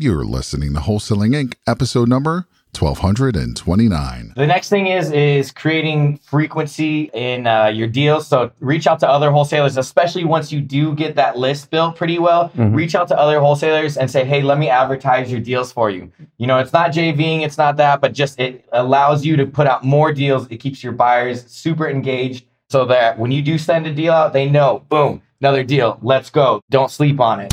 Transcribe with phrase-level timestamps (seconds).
[0.00, 2.46] You're listening to Wholesaling Inc., episode number
[2.78, 4.32] 1229.
[4.36, 8.28] The next thing is is creating frequency in uh, your deals.
[8.28, 12.20] So reach out to other wholesalers, especially once you do get that list built pretty
[12.20, 12.52] well.
[12.54, 16.12] Reach out to other wholesalers and say, "Hey, let me advertise your deals for you."
[16.36, 19.66] You know, it's not JVing, it's not that, but just it allows you to put
[19.66, 20.46] out more deals.
[20.48, 24.32] It keeps your buyers super engaged, so that when you do send a deal out,
[24.32, 25.98] they know, boom, another deal.
[26.02, 26.60] Let's go.
[26.70, 27.52] Don't sleep on it.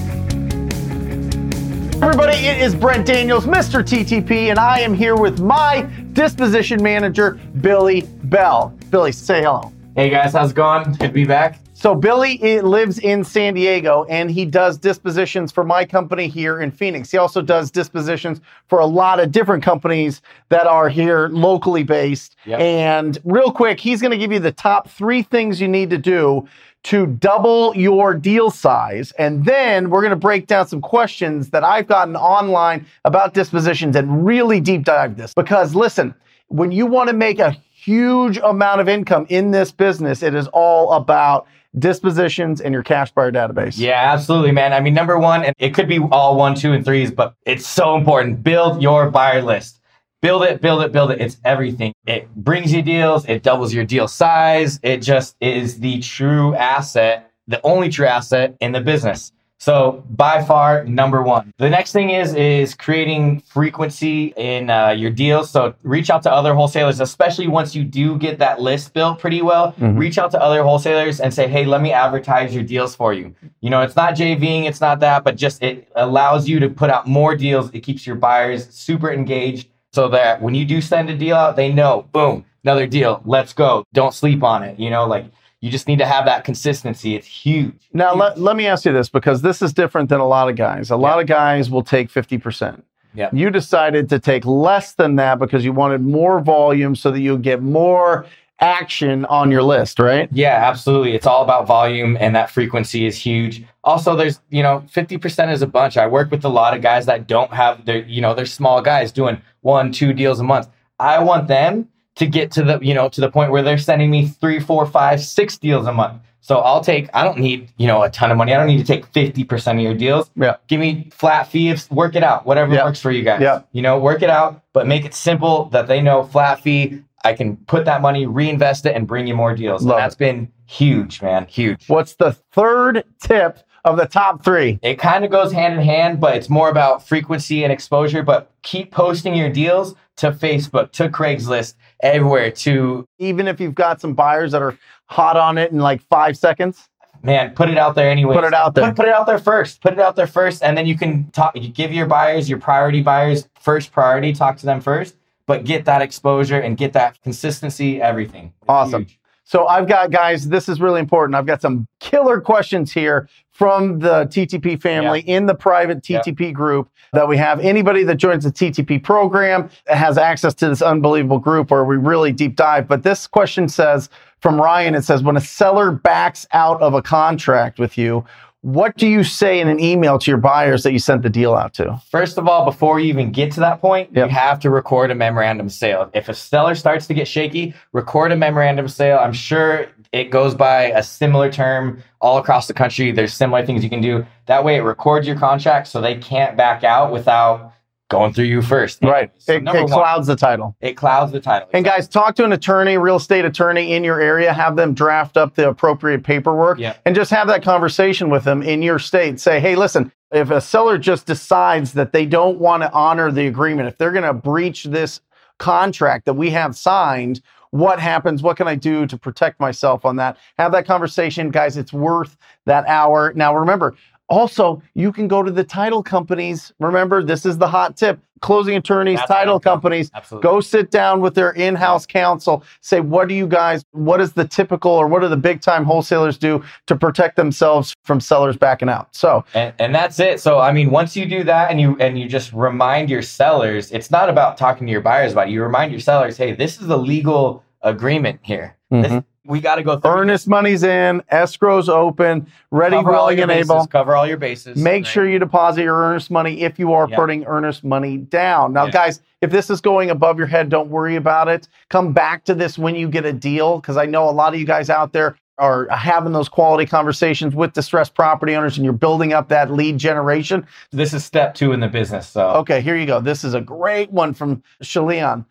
[2.01, 3.83] Everybody, it is Brent Daniels, Mr.
[3.83, 5.83] TTP, and I am here with my
[6.13, 8.75] disposition manager, Billy Bell.
[8.89, 9.71] Billy, say hello.
[9.95, 10.93] Hey guys, how's it going?
[10.93, 11.59] Good to be back.
[11.75, 16.71] So, Billy lives in San Diego and he does dispositions for my company here in
[16.71, 17.11] Phoenix.
[17.11, 22.35] He also does dispositions for a lot of different companies that are here locally based.
[22.45, 22.59] Yep.
[22.59, 25.97] And real quick, he's going to give you the top three things you need to
[25.97, 26.47] do
[26.83, 29.11] to double your deal size.
[29.13, 33.95] And then we're going to break down some questions that I've gotten online about dispositions
[33.95, 35.33] and really deep dive this.
[35.33, 36.15] Because listen,
[36.47, 40.47] when you want to make a huge amount of income in this business, it is
[40.49, 41.47] all about
[41.79, 43.77] dispositions and your cash buyer database.
[43.77, 44.73] Yeah, absolutely, man.
[44.73, 47.65] I mean, number one, and it could be all one, two, and threes, but it's
[47.65, 48.43] so important.
[48.43, 49.79] Build your buyer list.
[50.21, 51.19] Build it, build it, build it.
[51.19, 51.93] It's everything.
[52.05, 53.25] It brings you deals.
[53.27, 54.79] It doubles your deal size.
[54.83, 59.31] It just is the true asset, the only true asset in the business.
[59.57, 61.53] So by far, number one.
[61.57, 65.51] The next thing is is creating frequency in uh, your deals.
[65.51, 69.43] So reach out to other wholesalers, especially once you do get that list built pretty
[69.43, 69.75] well.
[69.99, 73.35] Reach out to other wholesalers and say, "Hey, let me advertise your deals for you."
[73.59, 76.89] You know, it's not JVing, it's not that, but just it allows you to put
[76.89, 77.69] out more deals.
[77.71, 81.55] It keeps your buyers super engaged, so that when you do send a deal out,
[81.55, 83.21] they know, boom, another deal.
[83.25, 83.85] Let's go.
[83.93, 84.79] Don't sleep on it.
[84.79, 85.25] You know, like
[85.59, 87.15] you just need to have that consistency.
[87.15, 87.73] It's huge.
[87.93, 90.55] Now, let, let me ask you this because this is different than a lot of
[90.55, 90.89] guys.
[90.89, 92.81] A lot of guys will take 50%.
[93.13, 93.29] Yeah.
[93.33, 97.37] You decided to take less than that because you wanted more volume so that you
[97.37, 98.25] get more
[98.61, 100.29] action on your list, right?
[100.31, 101.13] Yeah, absolutely.
[101.13, 103.63] It's all about volume and that frequency is huge.
[103.83, 105.97] Also, there's, you know, 50% is a bunch.
[105.97, 108.81] I work with a lot of guys that don't have their, you know, they're small
[108.81, 110.69] guys doing one, two deals a month.
[110.99, 114.11] I want them to get to the, you know, to the point where they're sending
[114.11, 116.21] me three, four, five, six deals a month.
[116.43, 118.51] So I'll take, I don't need, you know, a ton of money.
[118.53, 120.29] I don't need to take 50% of your deals.
[120.35, 120.55] Yeah.
[120.67, 122.83] Give me flat fee, if, work it out, whatever Yeah.
[122.85, 123.41] works for you guys.
[123.41, 123.61] Yeah.
[123.73, 127.03] You know, work it out, but make it simple that they know flat fee.
[127.23, 129.83] I can put that money, reinvest it, and bring you more deals.
[129.83, 131.45] Love and that's been huge, man.
[131.47, 131.87] Huge.
[131.87, 134.79] What's the third tip of the top three?
[134.81, 138.23] It kind of goes hand in hand, but it's more about frequency and exposure.
[138.23, 142.51] But keep posting your deals to Facebook, to Craigslist, everywhere.
[142.51, 146.37] To Even if you've got some buyers that are hot on it in like five
[146.37, 146.87] seconds.
[147.23, 148.35] man, put it out there anyway.
[148.35, 148.87] Put it out there.
[148.87, 149.81] Put, put it out there first.
[149.81, 151.55] Put it out there first, and then you can talk.
[151.55, 154.33] You give your buyers, your priority buyers, first priority.
[154.33, 155.15] Talk to them first,
[155.51, 158.01] but get that exposure and get that consistency.
[158.01, 158.53] Everything.
[158.61, 159.01] It's Awesome.
[159.01, 159.19] huge.
[159.43, 161.35] So I've got guys, this is really important.
[161.35, 166.21] I've got some killer questions here from the TTP family in the private Yeah.
[166.21, 167.59] TTP group that we have.
[167.59, 172.31] Anybody that joins the TTP program has access to this unbelievable group where we really
[172.31, 172.87] deep dive.
[172.87, 177.01] But this question says from Ryan, it says, when a seller backs out of a
[177.01, 178.23] contract with you,
[178.61, 181.53] what do you say in an email to your buyers that you sent the deal
[181.55, 181.99] out to?
[182.09, 184.29] First of all, before you even get to that point, Yep.
[184.29, 186.09] you have to record a memorandum sale.
[186.13, 189.17] If a seller starts to get shaky, record a memorandum sale.
[189.19, 193.11] I'm sure it goes by a similar term all across the country.
[193.11, 194.25] There's similar things you can do.
[194.45, 197.73] That way, it records your contract so they can't back out without
[198.11, 198.99] going through you first.
[199.01, 199.31] Right.
[199.39, 200.75] So It, it one, clouds the title.
[200.81, 201.67] it clouds the title.
[201.73, 204.53] And guys, talk to an attorney, real estate attorney in your area.
[204.53, 206.95] Have them draft up the appropriate paperwork Yeah.
[207.05, 209.39] and just have that conversation with them in your state.
[209.39, 213.47] Say, hey, listen, if a seller just decides that they don't want to honor the
[213.47, 215.21] agreement, if they're going to breach this
[215.57, 217.41] contract that we have signed,
[217.71, 218.43] what happens?
[218.43, 220.35] What can I do to protect myself on that?
[220.57, 221.77] Have that conversation, guys.
[221.77, 223.31] It's worth that hour.
[223.33, 223.95] Now, remember,
[224.31, 226.71] also, you can go to the title companies.
[226.79, 228.19] Remember, this is the hot tip.
[228.41, 230.09] closing attorneys, That's title companies.
[230.15, 230.49] Absolutely.
[230.49, 232.63] Go sit down with their in-house counsel.
[232.81, 233.83] Say, what do you guys?
[233.91, 238.19] What is the typical, or what do the big-time wholesalers do to protect themselves from
[238.19, 239.15] sellers backing out?
[239.15, 240.39] So, and, and that's it.
[240.39, 243.91] So I mean, once you do that and you and you just remind your sellers,
[243.91, 245.51] it's not about talking to your buyers about it.
[245.51, 248.77] You remind your sellers, hey, this is a legal agreement here.
[248.89, 249.19] This- mm-hmm.
[249.45, 253.71] We got to go through earnest money's in, escrow's open, ready, cover willing, and bases,
[253.71, 253.87] able.
[253.87, 254.77] cover all your bases.
[254.77, 257.15] Make sure you deposit your earnest money if you are Yeah.
[257.15, 258.73] putting earnest money down.
[258.73, 258.91] Now, Yeah.
[258.91, 261.67] guys, if this is going above your head, don't worry about it.
[261.89, 264.59] Come back to this when you get a deal, because I know a lot of
[264.59, 268.93] you guys out there are having those quality conversations with distressed property owners and you're
[268.93, 270.65] building up that lead generation.
[270.91, 272.27] this is step two in the business.
[272.27, 273.19] So Okay, here you go.
[273.19, 275.45] This is a great one from Shaleon.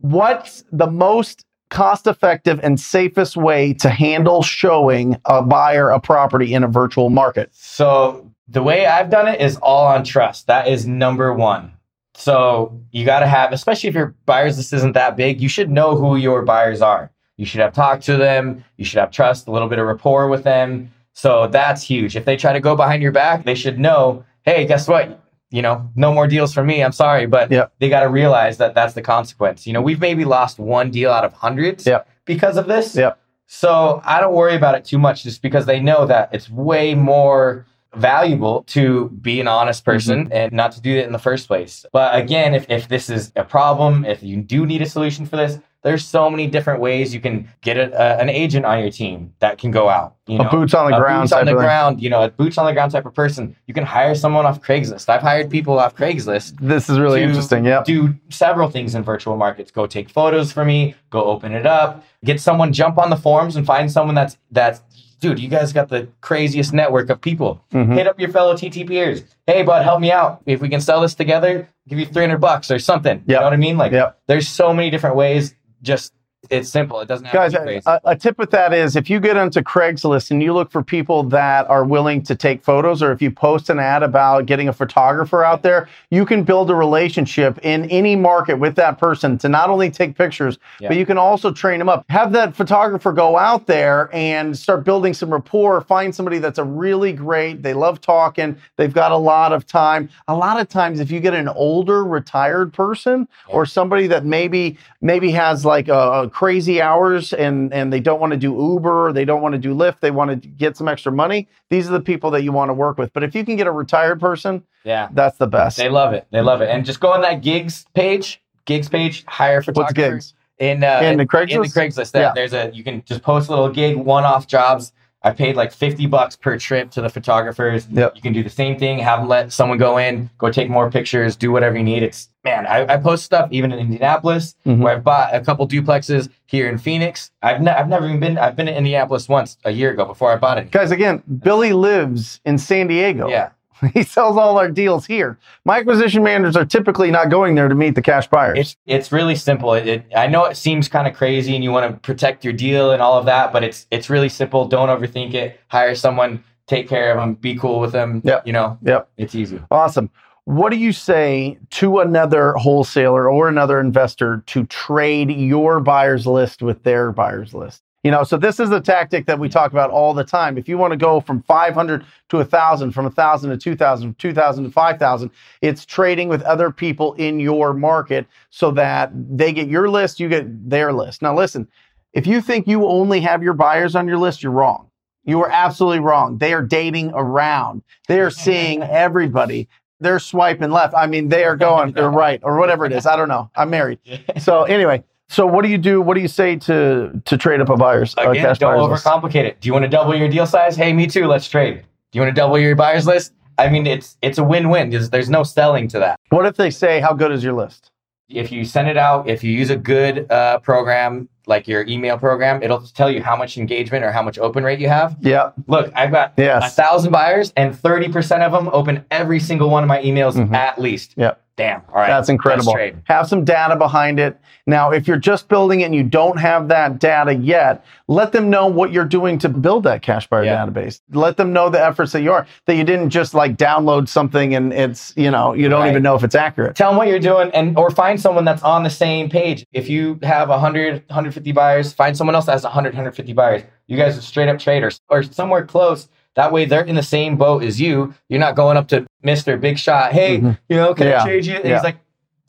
[0.00, 6.54] What's the most cost effective and safest way to handle showing a buyer a property
[6.54, 7.50] in a virtual market?
[7.52, 10.46] So the way I've done it is all on trust.
[10.46, 11.72] That is number one.
[12.14, 15.70] So you got to have, especially if your buyers list isn't that big, you should
[15.70, 17.10] know who your buyers are.
[17.36, 18.64] You should have talked to them.
[18.78, 20.90] You should have trust, a little bit of rapport with them.
[21.12, 22.16] So that's huge.
[22.16, 25.20] If they try to go behind your back, they should know, hey, guess what?
[25.50, 26.82] You know, no more deals for me.
[26.82, 27.72] I'm sorry, but Yep.
[27.78, 29.66] they got to realize that that's the consequence.
[29.66, 32.08] You know, we've maybe lost one deal out of hundreds Yep.
[32.24, 32.96] because of this.
[32.96, 33.18] Yep.
[33.46, 36.94] So I don't worry about it too much just because they know that it's way
[36.96, 37.64] more
[37.94, 39.92] valuable to be an honest mm-hmm.
[39.92, 41.86] person and not to do it in the first place.
[41.92, 45.36] But again, if, if this is a problem, if you do need a solution for
[45.36, 48.90] this, there's so many different ways you can get a, a, an agent on your
[48.90, 50.16] team that can go out.
[50.26, 52.24] You A know, boots on the a ground boots on type the ground, you know,
[52.24, 53.54] a boots on the ground type of person.
[53.68, 55.08] You can hire someone off Craigslist.
[55.08, 57.64] I've hired people off Craigslist This is really interesting.
[57.64, 57.84] Yep.
[57.84, 59.70] do several things in virtual markets.
[59.70, 60.96] Go take photos for me.
[61.10, 62.04] Go open it up.
[62.24, 64.82] Get someone jump on the forums and find someone that's that's
[65.20, 65.38] dude.
[65.38, 67.62] You guys got the craziest network of people.
[67.72, 67.94] Mhm.
[67.94, 69.22] Hit up your fellow TT peers.
[69.46, 70.42] Hey, bud, help me out.
[70.46, 73.22] If we can sell this together, give you three hundred bucks or something.
[73.26, 73.78] You know what I mean?
[73.78, 74.18] Like, Yep.
[74.26, 75.54] there's so many different ways.
[75.82, 76.12] Just
[76.50, 77.00] it's simple.
[77.00, 77.82] It doesn't have Guys, to be crazy.
[77.86, 80.82] a, a tip with that is if you get onto Craigslist and you look for
[80.82, 84.68] people that are willing to take photos, or if you post an ad about getting
[84.68, 89.38] a photographer out there, you can build a relationship in any market with that person
[89.38, 90.88] to not only take pictures, Yeah.
[90.88, 92.04] but you can also train them up.
[92.08, 95.80] Have that photographer go out there and start building some rapport.
[95.82, 100.08] Find somebody that's a really great, they love talking, they've got a lot of time.
[100.28, 104.78] A lot of times, if you get an older retired person or somebody that maybe
[105.00, 109.24] maybe has like uh, crazy hours and and they don't want to do Uber, they
[109.24, 111.48] don't want to do Lyft, they want to get some extra money.
[111.70, 113.10] These are the people that you want to work with.
[113.14, 115.08] But if you can get a retired person, yeah.
[115.12, 115.78] that's the best.
[115.78, 116.26] They love it.
[116.30, 116.68] They love it.
[116.68, 119.96] And just go on that gigs page, gigs page, hire photographers.
[119.96, 120.34] What's gigs?
[120.58, 121.74] In, uh, In the In the Craigslist?
[121.74, 122.12] Craigslist.
[122.12, 122.32] There- Yeah.
[122.34, 124.92] There's a you can just post a little gig, one-off jobs.
[125.26, 127.88] I paid like 50 bucks per trip to the photographers.
[127.90, 128.12] Yep.
[128.14, 130.88] You can do the same thing, have them let someone go in, go take more
[130.88, 132.04] pictures, do whatever you need.
[132.04, 134.78] It's man, I, I post stuff even in Indianapolis Mhm.
[134.78, 137.32] where I've bought a couple duplexes here in Phoenix.
[137.42, 140.30] I've, ne- I've never even been, I've been in Indianapolis once a year ago before
[140.32, 140.70] I bought it.
[140.70, 143.28] Guys, again, Billy lives in San Diego.
[143.28, 143.48] Yeah.
[143.94, 145.38] He sells all our deals here.
[145.64, 148.58] My acquisition managers are typically not going there to meet the cash buyers.
[148.58, 149.74] It's it's really simple.
[149.74, 152.52] It, it I know it seems kind of crazy, and you want to protect your
[152.52, 154.66] deal and all of that, but it's it's really simple.
[154.66, 155.60] Don't overthink it.
[155.68, 158.22] Hire someone, take care of them, be cool with them.
[158.24, 158.46] Yep.
[158.46, 159.08] You know, yep.
[159.16, 159.60] it's easy.
[159.70, 160.10] Awesome.
[160.44, 166.62] What do you say to another wholesaler or another investor to trade your buyer's list
[166.62, 167.82] with their buyer's list?
[168.06, 170.56] You know, so this is a tactic that we talk about all the time.
[170.56, 174.62] If you want to go from 500 to 1,000, from 1,000 to 2,000, from 2,000
[174.62, 175.30] to 5,000,
[175.60, 180.28] it's trading with other people in your market so that they get your list, you
[180.28, 181.20] get their list.
[181.20, 181.66] Now, listen,
[182.12, 184.88] if you think you only have your buyers on your list, you're wrong.
[185.24, 186.38] You are absolutely wrong.
[186.38, 187.82] They are dating around.
[188.06, 189.68] They are seeing everybody.
[189.98, 190.94] They're swiping left.
[190.94, 193.04] I mean, they are going or right or whatever it is.
[193.04, 193.50] I don't know.
[193.56, 193.98] I'm married.
[194.38, 196.00] So anyway, so what do you do?
[196.00, 198.88] What do you say to to trade up a buyer's uh, Again, cash don't buyer's
[198.90, 199.04] list?
[199.06, 199.60] overcomplicate it.
[199.60, 200.76] Do you want to double your deal size?
[200.76, 201.26] Hey, me too.
[201.26, 201.82] Let's trade.
[202.12, 203.32] Do you want to double your buyers list?
[203.58, 204.90] I mean, it's it's a win-win.
[204.90, 206.20] There's, there's no selling to that.
[206.28, 207.90] What if they say, "How good is your list?"
[208.28, 212.18] If you send it out, if you use a good uh, program like your email
[212.18, 215.16] program, it'll tell you how much engagement or how much open rate you have.
[215.20, 215.50] Yeah.
[215.66, 216.72] Look, I've got Yes.
[216.72, 220.34] a thousand buyers, and thirty percent of them open every single one of my emails
[220.34, 220.52] Mhm.
[220.54, 221.14] at least.
[221.16, 221.40] Yep.
[221.56, 221.80] Damn.
[221.88, 222.08] All right.
[222.08, 222.76] That's incredible.
[223.04, 224.36] Have some data behind it.
[224.66, 228.50] Now, if you're just building it and you don't have that data yet, let them
[228.50, 230.66] know what you're doing to build that cash buyer Yeah.
[230.66, 231.00] database.
[231.12, 234.54] Let them know the efforts that you are, that you didn't just like download something
[234.54, 235.90] and it's, you know, you don't Right.
[235.92, 236.76] even know if it's accurate.
[236.76, 239.64] Tell them what you're doing, and or find someone that's on the same page.
[239.72, 243.62] If you have 100, 150 buyers, find someone else that has 100, 150 buyers.
[243.86, 246.08] You guys are straight up traders or somewhere close.
[246.34, 248.14] That way, they're in the same boat as you.
[248.28, 250.12] You're not going up to Mister Big Shot.
[250.12, 250.58] Hey, Mhm.
[250.68, 251.22] you know, can Yeah.
[251.22, 251.54] I trade you?
[251.56, 251.74] And Yeah.
[251.76, 251.96] he's like,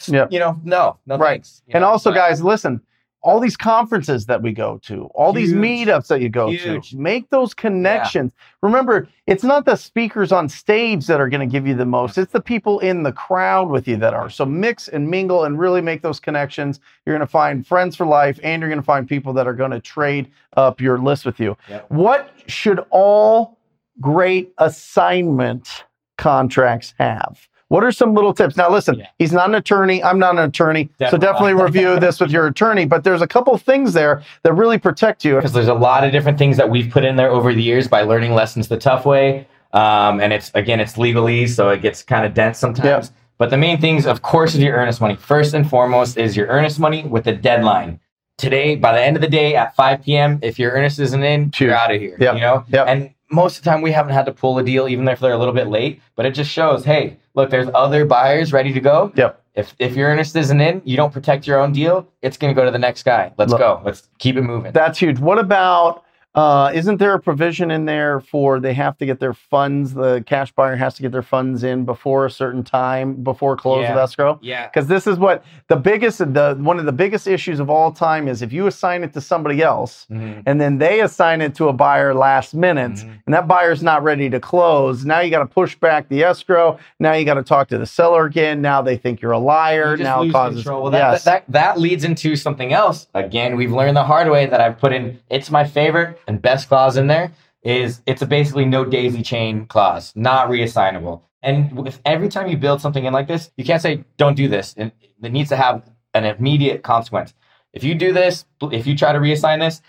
[0.07, 0.31] Yep.
[0.31, 1.35] you know, no, no Right.
[1.35, 1.61] thanks.
[1.67, 2.81] You And know, also, but- guys, listen,
[3.27, 6.91] all these conferences that we go to, all these meetups that you go Huge.
[6.91, 8.31] to, make those connections.
[8.61, 12.17] Remember, it's not the speakers on stage that are going to give you the most,
[12.17, 14.29] it's the people in the crowd with you that are.
[14.29, 16.79] So mix and mingle and really make those connections.
[17.05, 19.53] You're going to find friends for life and you're going to find people that are
[19.53, 21.57] going to trade up your list with you.
[21.67, 21.91] Yep.
[21.91, 23.57] What should all
[23.99, 25.83] great assignment
[26.17, 27.45] contracts have?
[27.69, 28.55] What are some little tips?
[28.55, 29.07] Now, listen, Yeah.
[29.19, 30.01] he's not an attorney.
[30.03, 30.85] I'm not an attorney.
[30.99, 32.85] So Definitely definitely review this with your attorney.
[32.85, 35.35] But there's a couple things there that really protect you.
[35.35, 37.87] because there's a lot of different things that we've put in there over the years
[37.87, 39.47] by learning lessons the tough way.
[39.73, 42.85] Um, and it's again, it's legalese, so it gets kind of dense sometimes.
[43.07, 43.15] Yep.
[43.37, 45.15] But the main things, of course, is your earnest money.
[45.15, 47.99] First and foremost is your earnest money with a deadline.
[48.37, 51.51] Today, by the end of the day at 5 p.m., if your earnest isn't in,
[51.59, 52.15] you're out of here.
[52.19, 52.35] Yep.
[52.35, 52.65] You know?
[52.69, 52.87] Yep.
[52.87, 55.33] And most of the time we haven't had to pull a deal, even if they're
[55.33, 56.01] a little bit late.
[56.15, 59.11] But it just shows, hey, look, there's other buyers ready to go.
[59.15, 59.43] Yep.
[59.55, 62.63] If if your interest isn't in, you don't protect your own deal, it's gonna go
[62.63, 63.33] to the next guy.
[63.37, 63.59] Let's Look.
[63.59, 63.81] go.
[63.83, 64.71] Let's keep it moving.
[64.71, 65.19] That's huge.
[65.19, 66.03] What about?
[66.37, 69.95] Uh, isn't there a provision in there for they have to get their funds?
[69.95, 73.89] The cash buyer has to get their funds in before a certain time before close
[73.89, 74.37] of escrow.
[74.43, 74.67] yeah.
[74.67, 78.27] Because this is what the biggest, the one of the biggest issues of all time
[78.27, 80.43] is if you assign it to somebody else Mhm.
[80.45, 83.17] and then they assign it to a buyer last minute Mhm.
[83.25, 85.05] and that buyer's not ready to close.
[85.05, 86.77] Now you got to push back the escrow.
[86.99, 88.61] Now you got to talk to the seller again.
[88.61, 89.95] Now they think you're a liar.
[89.95, 90.83] You now it causes control.
[90.83, 91.23] Well, that, yes.
[91.23, 93.07] that, that, that leads into something else.
[93.15, 95.17] Again, we've learned the hard way that I've put in.
[95.31, 97.31] It's my favorite and best clause in there
[97.63, 101.21] is it's a basically no daisy chain clause, not reassignable.
[101.41, 104.47] And with every time you build something in like this, you can't say don't do
[104.47, 104.73] this.
[104.77, 104.91] And
[105.23, 107.33] it needs to have an immediate consequence.
[107.73, 109.81] If you do this, if you try to reassign this,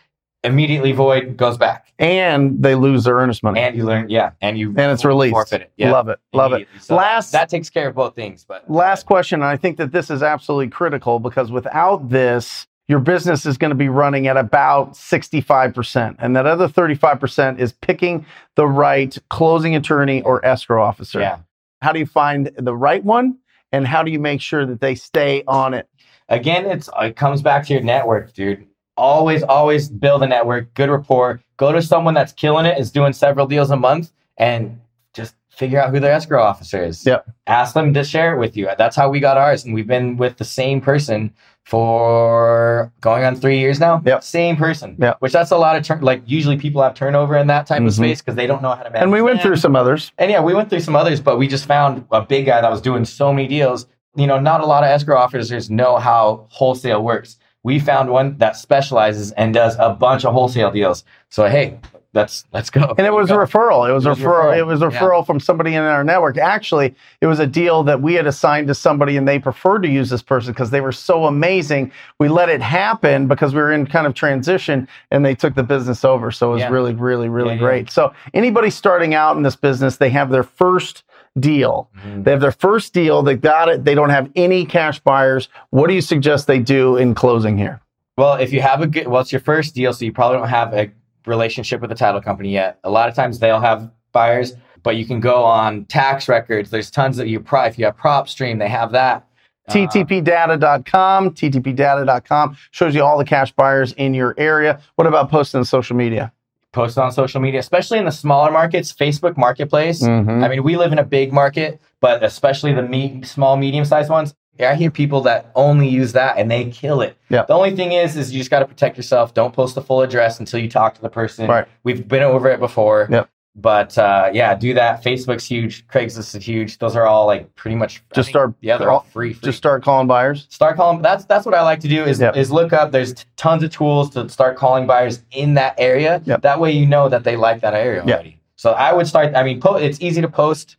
[0.44, 3.58] immediately void goes back, and they lose their earnest money.
[3.58, 5.32] and you learn, yeah, and you And it's released.
[5.32, 5.72] forfeit it.
[5.76, 6.20] Yeah, Love it.
[6.32, 6.68] Love it.
[6.80, 8.44] So Last- that takes care of both things.
[8.46, 12.98] But Last question, and I think that this is absolutely critical because without this, your
[12.98, 16.16] business is going to be running at about 65%.
[16.18, 21.20] And that other 35% is picking the right closing attorney or escrow officer.
[21.20, 21.38] yeah.
[21.80, 23.38] How do you find the right one?
[23.70, 25.88] And how do you make sure that they stay on it?
[26.28, 28.66] again, it's it comes back to your network, dude.
[28.96, 31.40] Always, always build a network, good rapport.
[31.56, 34.80] Go to someone that's killing it, is doing several deals a month, and
[35.14, 37.06] just figure out who their escrow officer is.
[37.06, 37.26] Yep.
[37.46, 38.68] Ask them to share it with you.
[38.76, 41.32] That's how we got ours, and we've been with the same person
[41.68, 44.02] for going on three years now.
[44.04, 44.22] Yep.
[44.24, 44.96] Same person.
[44.98, 45.16] Yep.
[45.20, 46.00] Which that's a lot of turn.
[46.00, 47.86] Like usually people have turnover in that type Mhm.
[47.88, 49.02] of space because they don't know how to manage.
[49.02, 49.44] And we went them.
[49.48, 50.10] through some others.
[50.18, 52.70] And yeah, we went through some others, but we just found a big guy that
[52.70, 53.86] was doing so many deals.
[54.16, 57.36] You know, not a lot of escrow officers know how wholesale works.
[57.64, 61.04] We found one that specializes and does a bunch of wholesale deals.
[61.28, 61.78] So hey,
[62.18, 62.94] let's let's go.
[62.98, 63.88] And it was a referral.
[63.88, 64.44] It was It was a referral.
[64.44, 64.58] referral.
[64.58, 64.90] It was a Yeah.
[65.00, 66.36] referral from somebody in our network.
[66.38, 69.88] Actually, it was a deal that we had assigned to somebody and they preferred to
[69.88, 71.90] use this person because they were so amazing.
[72.18, 75.62] We let it happen because we were in kind of transition and they took the
[75.62, 76.30] business over.
[76.30, 76.70] So it was Yeah.
[76.70, 77.60] really, really, really Yeah, yeah.
[77.60, 77.90] great.
[77.90, 81.04] So anybody starting out in this business, they have their first
[81.38, 81.88] deal.
[82.04, 82.24] Mhm.
[82.24, 83.22] They have their first deal.
[83.22, 83.84] They got it.
[83.84, 85.48] They don't have any cash buyers.
[85.70, 87.80] What do you suggest they do in closing here?
[88.16, 90.48] Well, if you have a good, well, it's your first deal, so you probably don't
[90.48, 90.90] have a
[91.26, 92.78] relationship with the title company yet.
[92.84, 96.70] A lot of times they'll have buyers, but you can go on tax records.
[96.70, 97.40] There's tons of you.
[97.40, 99.24] Pro, if you have PropStream, they have that.
[99.68, 105.58] Uh, ttpdata.com ttpdata.com shows you all the cash buyers in your area what about posting
[105.58, 106.32] on social media
[106.72, 108.92] post on social media, especially in the smaller markets.
[108.92, 110.02] Facebook Marketplace.
[110.02, 110.44] Mhm.
[110.44, 114.34] I mean, we live in a big market, but especially the me- small, medium-sized ones.
[114.60, 117.16] I hear people that only use that and they kill it.
[117.28, 117.44] Yeah.
[117.44, 119.34] The only thing is, is you just got to protect yourself.
[119.34, 121.46] Don't post the full address until you talk to the person.
[121.48, 121.66] Right.
[121.84, 123.08] We've been over it before.
[123.10, 123.30] Yep.
[123.60, 125.02] But uh, yeah, do that.
[125.02, 125.84] Facebook's huge.
[125.88, 126.78] Craigslist is huge.
[126.78, 128.04] Those are all like pretty much.
[128.14, 129.32] Just start Yeah, they're all free.
[129.32, 129.46] free.
[129.48, 131.02] just start calling buyers start calling.
[131.02, 132.04] That's that's what I like to do.
[132.04, 132.36] Is Yep.
[132.36, 132.92] is look up.
[132.92, 136.22] There's tons of tools to start calling buyers in that area.
[136.24, 136.42] Yep.
[136.42, 138.26] That way you know that they like that area Yep.
[138.54, 139.34] So I would start.
[139.34, 140.76] I mean, po- it's easy to post,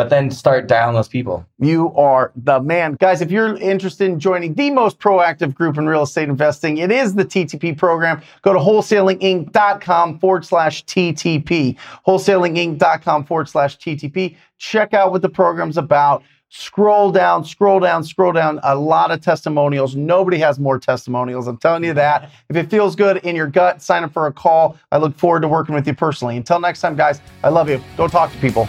[0.00, 1.44] but then start dialing those people.
[1.58, 5.86] you are the man guys if you're interested in joining the most proactive group in
[5.86, 11.76] real estate investing it is the ttp program go to wholesalinginc.com forward slash ttp
[12.06, 18.32] wholesalinginc.com forward slash ttp check out what the program's about scroll down, scroll down, scroll
[18.32, 18.58] down.
[18.64, 19.94] A lot of testimonials.
[19.94, 21.46] Nobody has more testimonials.
[21.46, 22.28] I'm telling you that.
[22.48, 24.76] If it feels good in your gut, sign up for a call.
[24.90, 26.36] I look forward to working with you personally.
[26.36, 27.80] Until next time, guys, I love you.
[27.96, 28.68] Go talk to people.